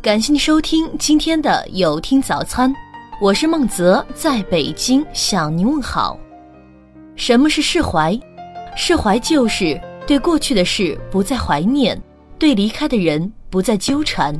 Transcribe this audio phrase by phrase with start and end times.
[0.00, 2.72] 感谢你收听今天的有听早餐，
[3.20, 6.16] 我是孟泽，在北京向您问好。
[7.16, 8.16] 什么是释怀？
[8.76, 12.00] 释怀就是对过去的事不再怀念，
[12.38, 14.32] 对离开的人不再纠缠，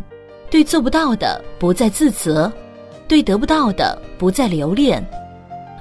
[0.48, 2.50] 对做不到的不再自责，
[3.09, 5.04] 对得不到的不再留恋。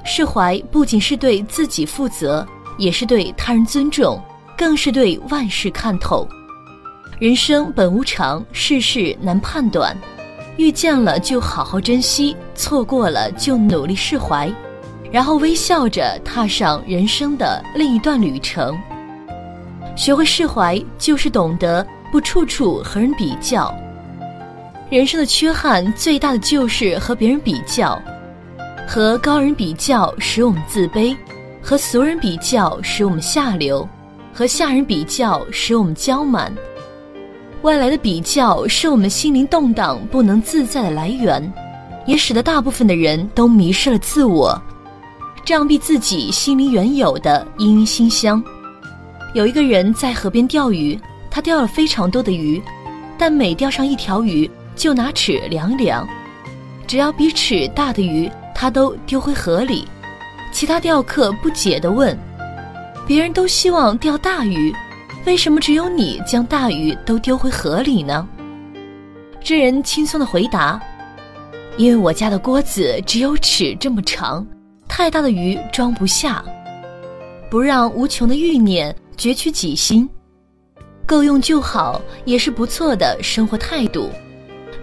[0.04, 2.46] 释怀不仅是对自己负责，
[2.80, 4.20] 也是对他人尊重，
[4.57, 6.28] 更是对万事看透。
[7.20, 9.98] 人生本无常，世事难判断，
[10.56, 14.48] 遇见了就好好珍惜，错过了就努力释怀，
[15.12, 18.78] 然后微笑着踏上人生的另一段旅程。
[19.96, 23.74] 学会释怀，就是懂得不处处和人比较。
[24.92, 28.00] 人生的缺憾最大的就是和别人比较，
[28.88, 31.18] 和高人比较使我们自卑，
[31.64, 33.89] 和俗人比较使我们下流，
[34.31, 36.53] 和下人比较使我们骄满。
[37.64, 41.52] 外来的比较是我们心灵动荡、不能自在的来源，
[42.06, 44.61] 也使得大部分的人都迷失了自我，
[45.44, 48.41] 障蔽自己心灵原有的氤氲馨香。
[49.33, 50.97] 有一个人在河边钓鱼，
[51.30, 52.61] 他钓了非常多的鱼，
[53.17, 56.08] 但每钓上一条鱼就拿尺量量，
[56.85, 59.88] 只要比尺大的鱼，他都丢回河里。
[60.53, 62.17] 其他钓客不解地问
[63.05, 64.73] ：“别人都希望钓大鱼。”
[65.28, 68.25] 为什么只有你将大鱼都丢回河里呢？
[69.44, 70.81] 这人轻松的回答
[71.75, 74.47] ：“因为我家的锅子只有尺这么长，
[74.88, 76.42] 太大的鱼装不下。
[77.50, 80.08] 不让无穷的欲念攫取己心，
[81.06, 84.09] 够用就好，也是不错的生活态度。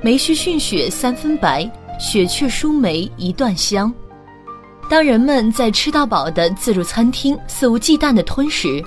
[0.02, 1.66] 梅须逊雪三分白，
[1.98, 3.90] 雪却输梅一段香。
[4.90, 8.84] 当人们在吃到饱的自助餐厅肆无忌惮的吞食。”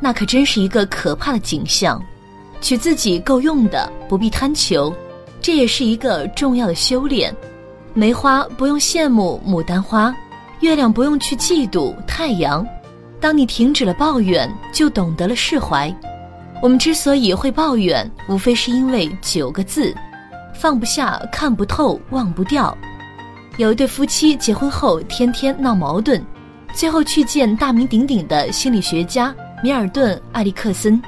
[0.00, 2.02] 那可真是一个可怕的景象，
[2.60, 4.94] 取自己够用的，不必贪求，
[5.40, 7.34] 这也是一个重要的修炼。
[7.94, 10.14] 梅花不用羡慕牡丹花，
[10.60, 12.66] 月亮不用去嫉妒太阳。
[13.20, 15.92] 当你停止了抱怨，就懂得了释怀。
[16.62, 19.92] 我们之所以会抱怨，无非是因为九个字：
[20.54, 22.76] 放不下、看不透、忘不掉。
[23.56, 26.24] 有一对夫妻结婚后天天闹矛盾，
[26.72, 29.34] 最后去见大名鼎鼎的心理学家。
[29.60, 31.02] 米尔顿·艾利克森，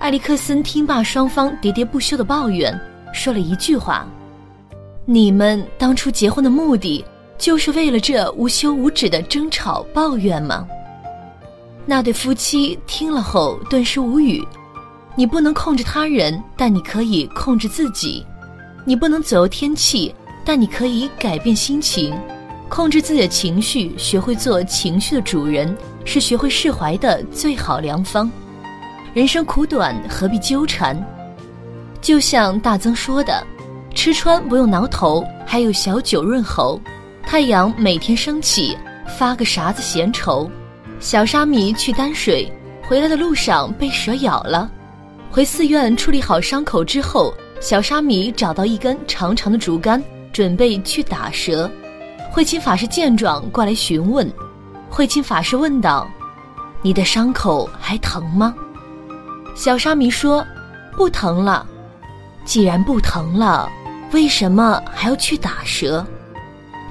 [0.00, 2.78] 艾利克森听罢双方喋喋不休的抱怨，
[3.10, 4.06] 说了一句话
[5.06, 7.02] ：“你们当初结婚的目的，
[7.38, 10.68] 就是为了这无休无止的争吵抱怨吗？”
[11.86, 14.46] 那对夫妻听了后顿时无语。
[15.16, 18.22] 你不能控制他人，但你可以控制自己；
[18.84, 20.14] 你不能左右天气，
[20.44, 22.14] 但你可以改变心情。
[22.70, 28.30] 控制自己的情绪，学会做情绪的主人，是学会释怀的最好良方。
[29.12, 30.96] 人生苦短，何必纠缠？
[32.00, 33.44] 就像大曾说的
[33.92, 36.80] ：“吃穿不用挠头，还有小酒润喉。
[37.24, 38.78] 太阳每天升起，
[39.18, 40.48] 发个啥子闲愁？
[41.00, 42.50] 小沙弥去担水，
[42.88, 44.70] 回来的路上被蛇咬了。
[45.28, 50.00] 回寺院处理好伤口之后，小沙弥找到一根长长的竹竿，
[50.32, 51.68] 准备去打蛇。”
[52.32, 54.32] 慧清法师见状过来询问，
[54.88, 56.06] 慧清法师问道
[56.80, 58.54] ：“你的伤口还疼吗？”
[59.56, 60.46] 小沙弥说
[60.96, 61.66] ：“不疼了。”
[62.44, 63.68] 既然不疼了，
[64.12, 66.06] 为什么还要去打蛇？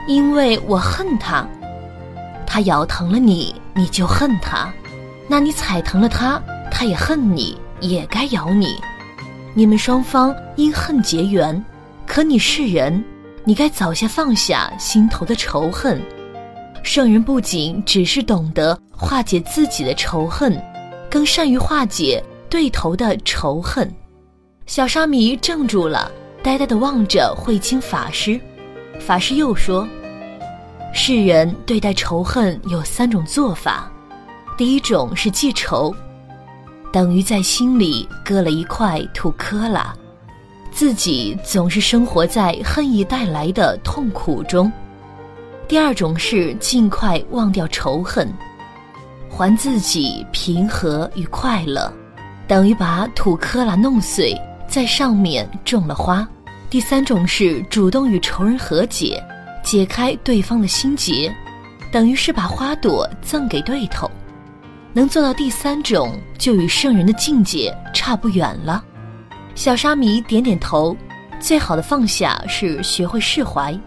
[0.07, 1.47] 因为我恨他，
[2.45, 4.67] 他咬疼了你，你就恨他；
[5.27, 8.75] 那你踩疼了他，他也恨你，也该咬你。
[9.53, 11.63] 你们双方因恨结缘，
[12.05, 13.03] 可你是人。
[13.45, 16.01] 你该早些放下心头的仇恨。
[16.83, 20.61] 圣人不仅只是懂得化解自己的仇恨，
[21.09, 23.91] 更善于化解对头的仇恨。
[24.65, 26.11] 小沙弥怔住了，
[26.41, 28.39] 呆呆地望着慧清法师。
[28.99, 29.87] 法师又说
[30.93, 33.91] ：“世人对待仇恨有三种做法，
[34.57, 35.93] 第一种是记仇，
[36.93, 39.87] 等于在心里割了一块土坷垃。”
[40.71, 44.71] 自己总是生活在恨意带来的痛苦中。
[45.67, 48.31] 第二种是尽快忘掉仇恨，
[49.29, 51.91] 还自己平和与快乐，
[52.47, 54.35] 等于把土坷垃弄碎，
[54.67, 56.27] 在上面种了花。
[56.69, 59.23] 第三种是主动与仇人和解，
[59.63, 61.31] 解开对方的心结，
[61.91, 64.09] 等于是把花朵赠给对头。
[64.91, 68.83] 能做到第三种，就与圣人的境界差不远了。
[69.59, 70.95] 小沙弥点点头，
[71.37, 73.77] 最好的放下是学会释怀，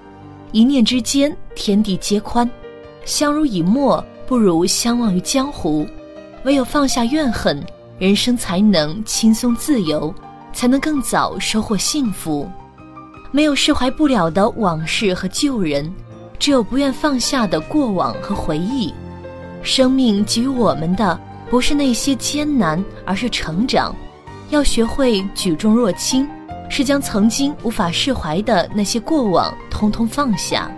[0.50, 2.48] 一念之间天地皆宽，
[3.06, 5.86] 相濡以沫不如相忘于江湖，
[6.44, 7.64] 唯有放下怨恨，
[7.98, 10.14] 人生才能轻松自由，
[10.52, 12.46] 才能更早收获幸福。
[13.30, 15.90] 没有释怀不了的往事和旧人，
[16.38, 18.92] 只有不愿放下的过往和回忆。
[19.62, 23.96] 生命给予我们的不是那些艰难，而是成长。
[24.52, 26.28] 要学会举重若轻，
[26.68, 30.70] 是将曾经无法释怀的那些过往通通放下。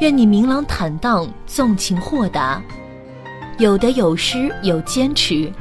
[0.00, 2.62] 愿你明朗坦荡，纵情豁达，
[3.58, 5.52] 有得有失有坚持，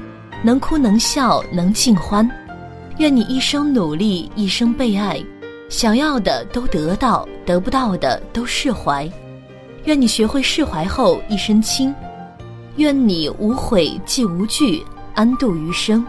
[0.42, 2.28] 能哭能笑能尽欢。
[2.98, 5.22] 愿你一生努力，一生被爱。
[5.68, 9.12] 想要的都得到，得不到的都释怀。
[9.84, 11.94] 愿你学会释怀后一身轻。
[12.78, 14.81] 愿你无悔既无惧，
[15.13, 16.06] 安度余生。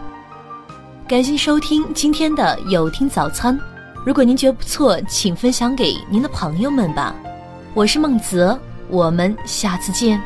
[1.06, 3.58] 感谢收听今天的有听早餐。
[4.06, 7.14] 如果您觉得不错，请分享给您的朋友们吧。
[7.74, 8.58] 我是孟泽，
[8.88, 10.18] 我们下次见。